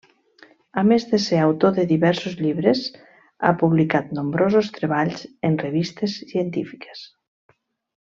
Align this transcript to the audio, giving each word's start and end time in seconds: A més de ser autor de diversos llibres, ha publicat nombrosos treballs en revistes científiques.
A 0.81 0.83
més 0.91 1.03
de 1.09 1.17
ser 1.25 1.41
autor 1.47 1.75
de 1.75 1.83
diversos 1.91 2.37
llibres, 2.45 2.81
ha 3.45 3.51
publicat 3.65 4.09
nombrosos 4.21 4.71
treballs 4.79 5.23
en 5.51 5.59
revistes 5.65 6.17
científiques. 6.33 7.05